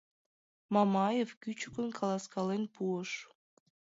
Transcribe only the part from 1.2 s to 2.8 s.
кӱчыкын каласкален